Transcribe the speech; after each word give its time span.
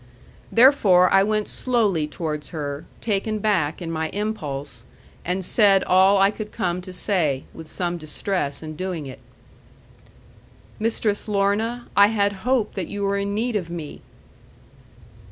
Therefore 0.51 1.13
I 1.13 1.21
went 1.23 1.47
slowly 1.47 2.07
towards 2.07 2.49
her, 2.49 2.85
taken 3.01 3.37
back 3.37 3.83
in 3.83 3.91
my 3.91 4.09
impulse; 4.09 4.83
and 5.23 5.45
said 5.45 5.83
all 5.83 6.17
I 6.17 6.31
could 6.31 6.51
come 6.51 6.81
to 6.81 6.91
say, 6.91 7.43
with 7.53 7.67
some 7.67 7.99
distress 7.99 8.63
in 8.63 8.75
doing 8.75 9.05
it. 9.05 9.19
'Mistress 10.79 11.27
Lorna, 11.27 11.85
I 11.95 12.07
had 12.07 12.33
hope 12.49 12.73
that 12.73 12.87
you 12.87 13.03
were 13.03 13.19
in 13.19 13.35
need 13.35 13.55
of 13.55 13.69
me.' 13.69 14.01